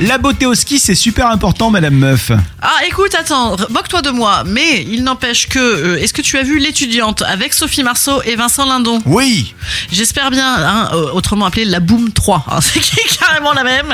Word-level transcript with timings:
La 0.00 0.18
beauté 0.18 0.46
au 0.46 0.54
ski, 0.56 0.80
c'est 0.80 0.96
super 0.96 1.28
important, 1.28 1.70
Madame 1.70 1.94
Meuf. 1.94 2.32
Ah, 2.60 2.72
écoute, 2.88 3.14
attends, 3.14 3.56
moque-toi 3.70 4.02
de 4.02 4.10
moi, 4.10 4.42
mais 4.44 4.82
il 4.90 5.04
n'empêche 5.04 5.46
que. 5.48 5.60
euh, 5.60 5.96
Est-ce 6.00 6.12
que 6.12 6.22
tu 6.22 6.36
as 6.38 6.42
vu 6.42 6.58
l'étudiante 6.58 7.22
avec 7.22 7.52
Sophie 7.54 7.84
Marceau 7.84 8.20
et 8.22 8.34
Vincent 8.34 8.64
Lindon? 8.66 9.00
Oui. 9.06 9.54
J'espère 9.92 10.32
bien, 10.32 10.44
hein, 10.56 10.90
euh, 10.92 11.12
autrement 11.12 11.46
appelée 11.46 11.64
la 11.66 11.78
Boom 11.78 12.10
3, 12.12 12.44
hein, 12.50 12.60
c'est 12.60 12.80
qui 12.80 12.98
est 12.98 13.16
carrément 13.16 13.52
la 13.52 13.62
même. 13.62 13.92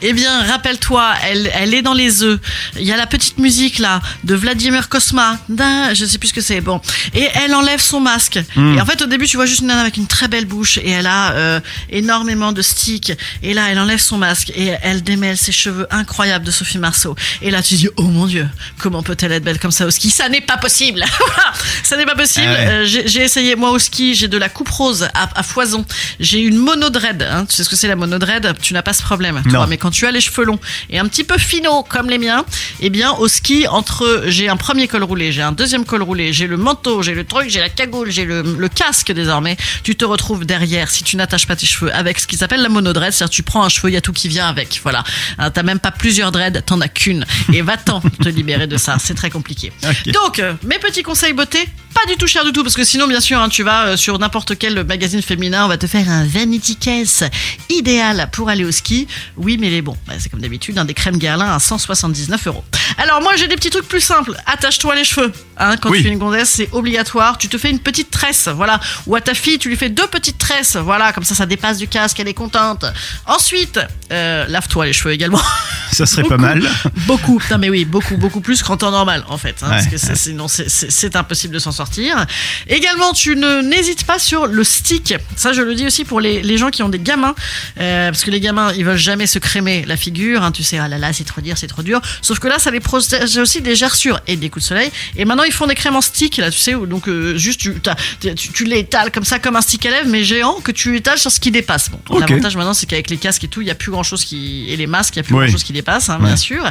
Eh 0.00 0.14
bien, 0.14 0.44
rappelle-toi, 0.46 1.12
elle, 1.28 1.50
elle 1.54 1.74
est 1.74 1.82
dans 1.82 1.92
les 1.94 2.22
œufs. 2.22 2.40
Il 2.76 2.86
y 2.86 2.92
a 2.92 2.96
la 2.96 3.06
petite 3.06 3.36
musique 3.36 3.78
là 3.80 4.00
de 4.24 4.34
Vladimir 4.34 4.88
Kosma. 4.88 5.36
D'un- 5.50 5.92
Je 5.92 6.06
sais 6.06 6.16
plus 6.16 6.28
ce 6.28 6.34
que 6.34 6.40
c'est. 6.40 6.62
Bon, 6.62 6.80
et 7.12 7.28
elle 7.34 7.54
enlève 7.54 7.80
son 7.80 8.00
masque. 8.00 8.38
Et 8.56 8.80
en 8.80 8.86
fait, 8.86 9.02
au 9.02 9.06
début, 9.06 9.26
tu 9.26 9.36
vois 9.36 9.44
juste 9.46 9.60
une 9.60 9.66
nana 9.66 9.82
avec 9.82 9.98
une 9.98 10.06
très 10.06 10.28
belle 10.28 10.46
bouche 10.46 10.78
et 10.78 10.90
elle 10.90 11.06
a 11.06 11.32
euh, 11.32 11.60
énormément 11.90 12.52
de 12.52 12.62
sticks. 12.62 13.12
Et 13.42 13.52
là, 13.52 13.64
elle 13.70 13.78
enlève 13.78 14.00
son 14.00 14.16
masque 14.16 14.50
et 14.56 14.72
elle 14.82 15.02
démêle 15.02 15.36
ses 15.40 15.52
cheveux 15.52 15.86
incroyables 15.90 16.44
de 16.44 16.50
Sophie 16.50 16.78
Marceau. 16.78 17.16
Et 17.42 17.50
là, 17.50 17.62
tu 17.62 17.74
dis, 17.74 17.88
oh 17.96 18.02
mon 18.02 18.26
Dieu, 18.26 18.48
comment 18.78 19.02
peut-elle 19.02 19.32
être 19.32 19.44
belle 19.44 19.58
comme 19.58 19.70
ça 19.70 19.86
au 19.86 19.90
ski? 19.90 20.10
Ça 20.10 20.28
n'est 20.28 20.40
pas 20.40 20.56
possible. 20.56 21.04
Ça 21.82 21.96
n'est 21.96 22.06
pas 22.06 22.14
possible. 22.14 22.46
Ah 22.48 22.52
ouais. 22.52 22.68
Euh, 22.68 22.84
j'ai 22.86 23.22
essayé 23.22 23.56
moi 23.56 23.70
au 23.70 23.78
ski, 23.78 24.14
j'ai 24.14 24.28
de 24.28 24.38
la 24.38 24.48
coupe 24.48 24.68
rose 24.68 25.08
à, 25.14 25.28
à 25.34 25.42
foison. 25.42 25.84
J'ai 26.20 26.40
une 26.40 26.56
monodread. 26.56 27.22
Hein. 27.22 27.46
Tu 27.46 27.56
sais 27.56 27.64
ce 27.64 27.68
que 27.68 27.76
c'est 27.76 27.88
la 27.88 27.96
monodread 27.96 28.54
Tu 28.62 28.74
n'as 28.74 28.82
pas 28.82 28.92
ce 28.92 29.02
problème. 29.02 29.42
Toi, 29.50 29.66
mais 29.66 29.76
quand 29.78 29.90
tu 29.90 30.06
as 30.06 30.10
les 30.10 30.20
cheveux 30.20 30.44
longs 30.44 30.58
et 30.90 30.98
un 30.98 31.06
petit 31.06 31.24
peu 31.24 31.38
finaux 31.38 31.82
comme 31.82 32.08
les 32.08 32.18
miens, 32.18 32.44
eh 32.80 32.90
bien 32.90 33.12
au 33.12 33.28
ski, 33.28 33.66
entre 33.68 34.24
j'ai 34.26 34.48
un 34.48 34.56
premier 34.56 34.88
col 34.88 35.02
roulé, 35.02 35.32
j'ai 35.32 35.42
un 35.42 35.52
deuxième 35.52 35.84
col 35.84 36.02
roulé, 36.02 36.32
j'ai 36.32 36.46
le 36.46 36.56
manteau, 36.56 37.02
j'ai 37.02 37.14
le 37.14 37.24
truc, 37.24 37.48
j'ai 37.48 37.60
la 37.60 37.68
cagoule, 37.68 38.10
j'ai 38.10 38.24
le, 38.24 38.42
le 38.42 38.68
casque 38.68 39.12
désormais. 39.12 39.56
Tu 39.82 39.96
te 39.96 40.04
retrouves 40.04 40.44
derrière 40.44 40.90
si 40.90 41.02
tu 41.02 41.16
n'attaches 41.16 41.46
pas 41.46 41.56
tes 41.56 41.66
cheveux 41.66 41.92
avec 41.94 42.20
ce 42.20 42.26
qui 42.26 42.36
s'appelle 42.36 42.62
la 42.62 42.68
monodread, 42.68 43.12
c'est-à-dire 43.12 43.30
tu 43.30 43.42
prends 43.42 43.62
un 43.64 43.68
cheveu, 43.68 43.90
il 43.90 43.94
y 43.94 43.96
a 43.96 44.00
tout 44.00 44.12
qui 44.12 44.28
vient 44.28 44.48
avec. 44.48 44.80
Voilà. 44.82 45.04
Hein, 45.38 45.50
T'as 45.50 45.62
même 45.62 45.78
pas 45.78 45.90
plusieurs 45.90 46.32
dreads, 46.32 46.62
t'en 46.64 46.80
as 46.80 46.88
qu'une. 46.88 47.24
Et 47.52 47.62
va-t'en 47.62 48.00
te 48.00 48.28
libérer 48.28 48.66
de 48.66 48.76
ça. 48.76 48.96
C'est 48.98 49.14
très 49.14 49.30
compliqué. 49.30 49.72
Donc, 50.06 50.38
euh, 50.38 50.54
mes 50.64 50.78
petits 50.78 51.02
conseils 51.02 51.32
beauté, 51.32 51.58
pas 51.94 52.10
du 52.10 52.16
tout 52.16 52.26
cher 52.26 52.44
du 52.44 52.52
tout, 52.52 52.62
parce 52.62 52.76
que 52.76 52.84
sinon, 52.84 53.06
bien 53.06 53.20
sûr, 53.20 53.40
hein, 53.40 53.48
tu 53.48 53.62
vas 53.62 53.86
euh, 53.86 53.96
sur 53.96 54.18
n'importe 54.18 54.56
quel 54.58 54.84
magazine 54.84 55.22
féminin, 55.22 55.64
on 55.64 55.68
va 55.68 55.78
te 55.78 55.86
faire 55.86 56.08
un 56.08 56.24
vanity 56.24 56.76
case 56.76 57.24
idéal 57.68 58.28
pour 58.32 58.48
aller 58.48 58.64
au 58.64 58.72
ski. 58.72 59.06
Oui, 59.36 59.56
mais 59.58 59.70
les 59.70 59.82
bons, 59.82 59.96
bah, 60.06 60.14
c'est 60.18 60.28
comme 60.28 60.40
d'habitude, 60.40 60.78
un 60.78 60.84
des 60.84 60.94
crèmes 60.94 61.18
Guerlain 61.18 61.54
à 61.54 61.58
179 61.58 62.46
euros. 62.46 62.64
Alors, 62.98 63.20
moi, 63.22 63.36
j'ai 63.36 63.48
des 63.48 63.56
petits 63.56 63.70
trucs 63.70 63.88
plus 63.88 64.00
simples. 64.00 64.36
Attache-toi 64.46 64.94
les 64.94 65.04
cheveux. 65.04 65.32
Hein, 65.62 65.76
quand 65.76 65.90
Oui. 65.90 65.98
tu 65.98 66.04
fais 66.04 66.10
une 66.10 66.18
gonzesse, 66.18 66.50
c'est 66.50 66.68
obligatoire. 66.72 67.36
Tu 67.38 67.48
te 67.48 67.58
fais 67.58 67.70
une 67.70 67.78
petite 67.80 68.10
tresse, 68.10 68.48
voilà. 68.48 68.80
Ou 69.06 69.14
à 69.14 69.20
ta 69.20 69.34
fille, 69.34 69.58
tu 69.58 69.68
lui 69.68 69.76
fais 69.76 69.90
deux 69.90 70.06
petites 70.06 70.38
tresses, 70.38 70.76
voilà. 70.76 71.12
Comme 71.12 71.24
ça, 71.24 71.34
ça 71.34 71.44
dépasse 71.46 71.78
du 71.78 71.86
casque, 71.86 72.18
elle 72.18 72.28
est 72.28 72.34
contente. 72.34 72.84
Ensuite, 73.26 73.78
euh, 74.12 74.46
lave-toi 74.48 74.86
les 74.86 74.92
cheveux 74.92 75.12
également. 75.12 75.40
Ça 75.92 76.06
serait 76.06 76.22
pas 76.22 76.36
mal. 76.38 76.62
Beaucoup, 77.08 77.38
putain, 77.40 77.58
mais 77.58 77.68
oui, 77.68 77.84
beaucoup, 77.84 78.16
beaucoup 78.16 78.40
plus 78.40 78.62
qu'en 78.62 78.76
temps 78.76 78.92
normal, 78.92 79.24
en 79.28 79.36
fait. 79.38 79.56
hein, 79.62 79.66
parce 79.70 79.84
Ouais, 79.86 79.90
que 79.90 79.96
c'est- 79.98 80.14
sinon, 80.14 80.46
c'est- 80.46 81.16
impossible 81.16 81.52
de 81.52 81.58
s'en 81.58 81.72
sortir. 81.72 82.24
Également, 82.68 83.12
tu 83.12 83.34
ne 83.34 83.60
n'hésites 83.62 84.04
pas 84.06 84.20
sur 84.20 84.46
le 84.46 84.62
stick. 84.62 85.14
Ça, 85.34 85.52
je 85.52 85.62
le 85.62 85.74
dis 85.74 85.86
aussi 85.86 86.04
pour 86.04 86.20
les, 86.20 86.42
les 86.42 86.58
gens 86.58 86.70
qui 86.70 86.84
ont 86.84 86.88
des 86.88 87.00
gamins. 87.00 87.34
euh, 87.80 88.10
parce 88.12 88.22
que 88.22 88.30
les 88.30 88.38
gamins, 88.40 88.72
ils 88.76 88.84
veulent 88.84 88.96
jamais 88.96 89.26
se 89.26 89.40
crémer 89.40 89.84
la 89.84 89.96
figure. 89.96 90.44
hein, 90.44 90.52
tu 90.52 90.62
sais, 90.62 90.78
ah 90.78 90.86
là 90.86 90.96
là, 90.96 91.12
c'est 91.12 91.24
trop 91.24 91.40
dur, 91.40 91.58
c'est 91.58 91.66
trop 91.66 91.82
dur. 91.82 92.00
Sauf 92.22 92.38
que 92.38 92.46
là, 92.46 92.60
ça 92.60 92.70
les 92.70 92.78
protège 92.80 93.36
aussi 93.38 93.60
des 93.60 93.74
gerçures 93.74 94.20
et 94.28 94.36
des 94.36 94.48
coups 94.48 94.64
de 94.64 94.68
soleil. 94.68 94.92
Et 95.16 95.24
maintenant, 95.24 95.42
ils 95.50 95.54
font 95.54 95.66
des 95.66 95.74
crèmes 95.74 95.96
en 95.96 96.00
stick, 96.00 96.36
là, 96.38 96.50
tu 96.50 96.58
sais, 96.58 96.74
où 96.74 96.86
donc 96.86 97.08
euh, 97.08 97.36
juste, 97.36 97.60
tu, 97.60 97.74
tu, 98.20 98.34
tu 98.52 98.64
l'étales 98.64 99.10
comme 99.12 99.24
ça, 99.24 99.38
comme 99.38 99.56
un 99.56 99.60
stick 99.60 99.84
à 99.86 99.90
lèvres, 99.90 100.08
mais 100.08 100.24
géant, 100.24 100.54
que 100.62 100.72
tu 100.72 100.96
étales 100.96 101.18
sur 101.18 101.30
ce 101.30 101.40
qui 101.40 101.50
dépasse. 101.50 101.90
Bon, 101.90 102.00
Ok. 102.08 102.20
l'avantage 102.30 102.56
maintenant, 102.56 102.74
c'est 102.74 102.86
qu'avec 102.86 103.10
les 103.10 103.16
casques 103.16 103.44
et 103.44 103.48
tout, 103.48 103.60
il 103.60 103.64
n'y 103.64 103.70
a 103.70 103.74
plus 103.74 103.90
grand 103.90 104.02
chose 104.02 104.24
qui. 104.24 104.66
et 104.70 104.76
les 104.76 104.86
masques, 104.86 105.16
il 105.16 105.18
n'y 105.18 105.20
a 105.20 105.24
plus 105.24 105.34
Oui. 105.34 105.44
grand 105.46 105.52
chose 105.52 105.64
qui 105.64 105.72
dépasse, 105.72 106.08
hein, 106.08 106.18
Ouais. 106.20 106.26
bien 106.26 106.36
sûr. 106.36 106.64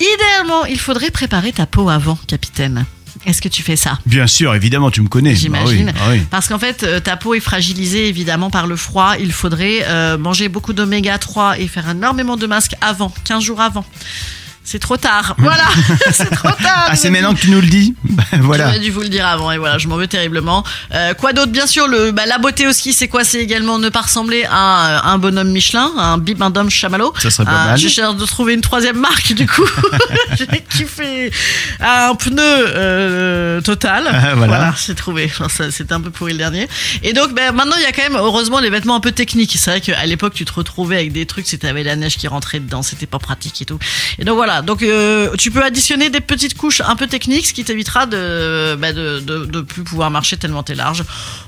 Idéalement, 0.00 0.64
il 0.66 0.78
faudrait 0.78 1.10
préparer 1.10 1.52
ta 1.52 1.66
peau 1.66 1.88
avant, 1.88 2.18
capitaine. 2.26 2.84
Est-ce 3.24 3.40
que 3.40 3.48
tu 3.48 3.62
fais 3.62 3.76
ça? 3.76 3.98
Bien 4.04 4.26
sûr, 4.26 4.54
évidemment, 4.54 4.90
tu 4.90 5.00
me 5.00 5.08
connais. 5.08 5.34
J'imagine. 5.34 5.88
Ah 5.96 6.00
oui, 6.00 6.04
ah 6.06 6.10
oui. 6.12 6.20
Parce 6.30 6.48
qu'en 6.48 6.58
fait, 6.58 6.82
euh, 6.82 7.00
ta 7.00 7.16
peau 7.16 7.34
est 7.34 7.40
fragilisée 7.40 8.08
évidemment 8.08 8.50
par 8.50 8.66
le 8.66 8.76
froid. 8.76 9.14
Il 9.18 9.32
faudrait 9.32 9.84
euh, 9.86 10.18
manger 10.18 10.48
beaucoup 10.50 10.74
d'oméga 10.74 11.16
3 11.18 11.58
et 11.58 11.66
faire 11.66 11.88
énormément 11.88 12.36
de 12.36 12.46
masques 12.46 12.74
avant, 12.82 13.12
15 13.24 13.42
jours 13.42 13.60
avant. 13.62 13.86
C'est 14.66 14.80
trop 14.80 14.96
tard. 14.96 15.34
Voilà, 15.46 15.64
c'est 16.12 16.28
trop 16.30 16.48
tard. 16.50 16.88
Ah, 16.88 16.96
c'est 16.96 17.08
maintenant 17.10 17.32
que 17.32 17.38
tu 17.40 17.50
nous 17.50 17.60
le 17.60 17.68
dis 17.68 17.94
Bah, 18.04 18.24
Voilà. 18.40 18.64
J'aurais 18.66 18.80
dû 18.80 18.90
vous 18.90 19.02
le 19.02 19.08
dire 19.08 19.24
avant 19.26 19.52
et 19.52 19.58
voilà, 19.58 19.78
je 19.78 19.86
m'en 19.86 19.96
veux 19.96 20.08
terriblement. 20.08 20.64
Euh, 20.92 21.14
quoi 21.14 21.32
d'autre 21.32 21.52
Bien 21.52 21.66
sûr, 21.68 21.86
le, 21.86 22.10
bah, 22.10 22.26
la 22.26 22.38
beauté 22.38 22.66
au 22.66 22.72
ski, 22.72 22.92
c'est 22.92 23.06
quoi? 23.06 23.22
C'est 23.22 23.38
également 23.38 23.78
ne 23.78 23.88
pas 23.90 24.00
ressembler 24.02 24.44
à 24.50 24.58
un, 25.06 25.12
un 25.14 25.18
bonhomme 25.18 25.50
Michelin, 25.52 25.90
un 25.96 26.18
bib, 26.18 26.42
un 26.42 26.52
homme 26.56 26.68
chamallow. 26.68 27.14
Ça 27.22 27.30
serait 27.30 27.44
pas 27.44 27.52
Euh, 27.52 27.64
mal. 27.66 27.78
Je 27.78 27.86
cherche 27.88 28.16
de 28.16 28.26
trouver 28.26 28.54
une 28.54 28.60
troisième 28.60 28.98
marque 28.98 29.32
du 29.34 29.46
coup. 29.46 29.64
J'ai 30.36 30.46
kiffé 30.68 31.30
un 31.80 32.14
pneu 32.16 32.40
euh, 32.42 33.60
total. 33.60 34.04
Ah, 34.12 34.34
voilà. 34.34 34.74
c'est 34.76 34.96
trouvé. 34.96 35.26
Enfin, 35.32 35.48
ça, 35.48 35.70
C'était 35.70 35.92
un 35.92 36.00
peu 36.00 36.10
pourri 36.10 36.32
le 36.32 36.38
dernier. 36.38 36.68
Et 37.04 37.12
donc, 37.12 37.34
ben, 37.34 37.52
maintenant, 37.52 37.76
il 37.76 37.82
y 37.82 37.86
a 37.86 37.92
quand 37.92 38.02
même, 38.02 38.16
heureusement, 38.16 38.58
les 38.58 38.70
vêtements 38.70 38.96
un 38.96 39.00
peu 39.00 39.12
techniques. 39.12 39.54
C'est 39.56 39.70
vrai 39.70 39.80
qu'à 39.80 40.04
l'époque, 40.06 40.34
tu 40.34 40.44
te 40.44 40.52
retrouvais 40.52 40.96
avec 40.96 41.12
des 41.12 41.24
trucs, 41.26 41.46
c'était 41.46 41.68
avec 41.68 41.84
la 41.86 41.94
neige 41.94 42.16
qui 42.16 42.26
rentrait 42.26 42.58
dedans, 42.60 42.82
c'était 42.82 43.06
pas 43.06 43.18
pratique 43.20 43.62
et 43.62 43.64
tout. 43.64 43.78
Et 44.18 44.24
donc 44.24 44.34
voilà. 44.36 44.55
Donc, 44.62 44.82
euh, 44.82 45.30
tu 45.38 45.50
peux 45.50 45.62
additionner 45.62 46.10
des 46.10 46.20
petites 46.20 46.56
couches 46.56 46.80
un 46.80 46.96
peu 46.96 47.06
techniques, 47.06 47.46
ce 47.46 47.52
qui 47.52 47.64
t'évitera 47.64 48.06
de, 48.06 48.74
bah, 48.76 48.92
de, 48.92 49.20
de, 49.20 49.44
de 49.46 49.60
plus 49.60 49.82
pouvoir 49.82 50.10
marcher 50.10 50.36
tellement 50.36 50.62
t'es 50.62 50.74
large. 50.74 51.04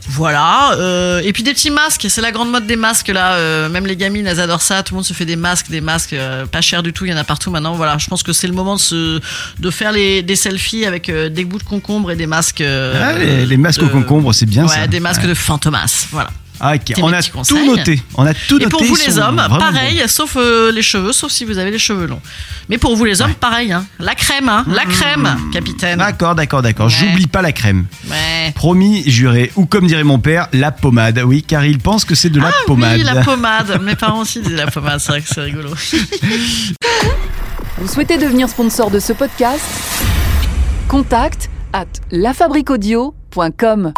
Voilà. 0.08 0.72
Euh, 0.78 1.20
et 1.24 1.32
puis 1.32 1.42
des 1.42 1.52
petits 1.52 1.70
masques. 1.70 2.06
C'est 2.08 2.20
la 2.20 2.32
grande 2.32 2.50
mode 2.50 2.66
des 2.66 2.76
masques 2.76 3.08
là. 3.08 3.34
Euh, 3.34 3.68
même 3.68 3.86
les 3.86 3.96
gamines, 3.96 4.26
elles 4.26 4.40
adorent 4.40 4.62
ça. 4.62 4.82
Tout 4.82 4.94
le 4.94 4.96
monde 4.96 5.04
se 5.04 5.12
fait 5.14 5.26
des 5.26 5.36
masques, 5.36 5.68
des 5.70 5.80
masques 5.80 6.16
pas 6.50 6.60
chers 6.60 6.82
du 6.82 6.92
tout. 6.92 7.04
Il 7.04 7.10
y 7.10 7.14
en 7.14 7.18
a 7.18 7.24
partout 7.24 7.50
maintenant. 7.50 7.74
Voilà. 7.74 7.98
Je 7.98 8.06
pense 8.08 8.22
que 8.22 8.32
c'est 8.32 8.46
le 8.48 8.54
moment 8.54 8.76
de, 8.76 8.80
se, 8.80 9.20
de 9.58 9.70
faire 9.70 9.92
les, 9.92 10.22
des 10.22 10.36
selfies 10.36 10.84
avec 10.86 11.10
des 11.10 11.44
bouts 11.44 11.58
de 11.58 11.62
concombre 11.64 12.10
et 12.10 12.16
des 12.16 12.26
masques. 12.26 12.62
Ah, 12.62 13.12
les, 13.18 13.46
les 13.46 13.56
masques 13.56 13.82
au 13.82 13.88
concombre, 13.88 14.32
c'est 14.32 14.46
bien 14.46 14.64
Ouais, 14.66 14.74
ça. 14.74 14.86
des 14.86 15.00
masques 15.00 15.26
de 15.26 15.34
Fantomas. 15.34 16.06
Voilà. 16.10 16.30
Ah, 16.60 16.74
ok. 16.74 16.94
On 17.02 17.12
a 17.12 17.22
tout 17.22 17.30
conseils. 17.32 17.66
noté. 17.68 18.02
On 18.16 18.26
a 18.26 18.34
tout 18.34 18.56
Et 18.58 18.64
noté. 18.64 18.68
pour 18.70 18.82
vous 18.84 18.96
les 18.96 19.18
hommes, 19.18 19.36
pareil, 19.58 20.02
sauf 20.08 20.36
euh, 20.36 20.72
les 20.72 20.82
cheveux, 20.82 21.12
sauf 21.12 21.30
si 21.30 21.44
vous 21.44 21.58
avez 21.58 21.70
les 21.70 21.78
cheveux 21.78 22.06
longs. 22.06 22.20
Mais 22.68 22.78
pour 22.78 22.96
vous 22.96 23.04
les 23.04 23.22
hommes, 23.22 23.34
pareil, 23.34 23.72
hein. 23.72 23.86
La 23.98 24.14
crème, 24.14 24.48
hein. 24.48 24.64
La 24.68 24.84
crème, 24.84 25.36
capitaine. 25.52 25.98
D'accord, 25.98 26.34
d'accord, 26.34 26.62
d'accord. 26.62 26.86
Ouais. 26.86 26.92
J'oublie 26.92 27.26
pas 27.26 27.42
la 27.42 27.52
crème. 27.52 27.86
Ouais. 28.10 28.52
Promis, 28.54 29.02
juré. 29.08 29.52
Ou 29.56 29.66
comme 29.66 29.86
dirait 29.86 30.04
mon 30.04 30.18
père, 30.18 30.48
la 30.52 30.72
pommade. 30.72 31.20
Oui, 31.24 31.42
car 31.42 31.64
il 31.64 31.78
pense 31.78 32.04
que 32.04 32.14
c'est 32.14 32.30
de 32.30 32.40
la 32.40 32.48
Ah 32.48 32.52
pommade. 32.66 32.98
oui, 32.98 33.04
la 33.04 33.22
pommade. 33.24 33.80
Mes 33.82 33.94
parents 33.96 34.20
aussi 34.20 34.40
disaient 34.40 34.56
la 34.56 34.66
pommade, 34.70 34.98
c'est 35.00 35.12
vrai 35.12 35.22
que 35.22 35.28
c'est 35.28 35.40
rigolo. 35.42 35.70
Vous 37.78 37.88
souhaitez 37.88 38.18
devenir 38.18 38.48
sponsor 38.48 38.90
de 38.90 38.98
ce 38.98 39.12
podcast? 39.12 39.62
Contact 40.88 41.48
à 41.72 41.84
lafabriquaudio.com. 42.10 43.92